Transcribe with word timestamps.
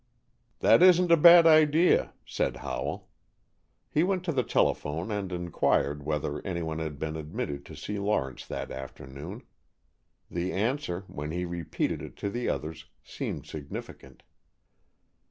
"That 0.61 0.81
isn't 0.81 1.11
a 1.11 1.15
bad 1.15 1.45
idea," 1.45 2.13
said 2.25 2.55
Howell. 2.65 3.07
He 3.87 4.01
went 4.01 4.23
to 4.23 4.31
the 4.31 4.41
telephone 4.41 5.11
and 5.11 5.31
inquired 5.31 6.01
whether 6.01 6.41
anyone 6.41 6.79
had 6.79 6.97
been 6.97 7.15
admitted 7.15 7.67
to 7.67 7.75
see 7.75 7.99
Lawrence 7.99 8.47
that 8.47 8.71
afternoon. 8.71 9.43
The 10.31 10.53
answer, 10.53 11.03
when 11.05 11.29
he 11.29 11.45
repeated 11.45 12.01
it 12.01 12.15
to 12.17 12.31
the 12.31 12.49
others, 12.49 12.87
seemed 13.03 13.45
significant. 13.45 14.23